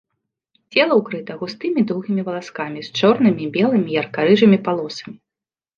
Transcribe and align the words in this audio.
Цела 0.77 0.93
ўкрыта 0.99 1.31
густымі 1.41 1.85
доўгімі 1.91 2.21
валаскамі, 2.31 2.79
з 2.89 2.97
чорнымі, 3.01 3.43
белымі, 3.55 3.89
ярка-рыжымі 4.01 4.57
палосамі. 4.71 5.17